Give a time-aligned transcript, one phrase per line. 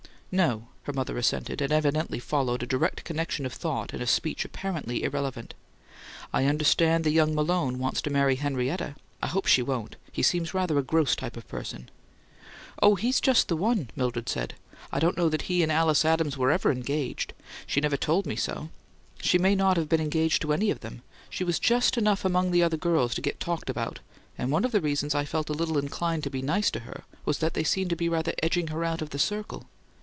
[0.33, 4.45] "No," her mother assented, and evidently followed a direct connection of thought in a speech
[4.45, 5.53] apparently irrelevant.
[6.31, 8.95] "I understand the young Malone wants to marry Henrietta.
[9.21, 11.91] I hope she won't; he seems rather a gross type of person."
[12.81, 14.53] "Oh, he's just one," Mildred said.
[14.89, 17.33] "I don't know that he and Alice Adams were ever engaged
[17.67, 18.69] she never told me so.
[19.21, 22.51] She may not have been engaged to any of them; she was just enough among
[22.51, 23.99] the other girls to get talked about
[24.37, 27.03] and one of the reasons I felt a little inclined to be nice to her
[27.25, 29.67] was that they seemed to be rather edging her out of the circle.